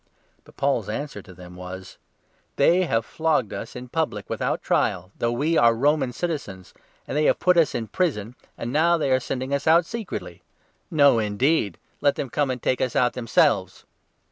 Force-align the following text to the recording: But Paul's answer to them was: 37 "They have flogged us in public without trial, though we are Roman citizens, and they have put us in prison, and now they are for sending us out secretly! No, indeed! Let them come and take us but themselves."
But 0.45 0.57
Paul's 0.57 0.89
answer 0.89 1.21
to 1.21 1.31
them 1.31 1.55
was: 1.55 1.99
37 2.55 2.55
"They 2.79 2.85
have 2.87 3.05
flogged 3.05 3.53
us 3.53 3.75
in 3.75 3.87
public 3.87 4.31
without 4.31 4.63
trial, 4.63 5.11
though 5.15 5.31
we 5.31 5.59
are 5.59 5.75
Roman 5.75 6.11
citizens, 6.11 6.73
and 7.07 7.15
they 7.15 7.25
have 7.25 7.37
put 7.37 7.55
us 7.55 7.75
in 7.75 7.85
prison, 7.87 8.33
and 8.57 8.73
now 8.73 8.97
they 8.97 9.11
are 9.11 9.19
for 9.19 9.27
sending 9.27 9.53
us 9.53 9.67
out 9.67 9.85
secretly! 9.85 10.41
No, 10.89 11.19
indeed! 11.19 11.77
Let 12.01 12.15
them 12.15 12.31
come 12.31 12.49
and 12.49 12.59
take 12.63 12.81
us 12.81 12.93
but 12.93 13.13
themselves." 13.13 13.85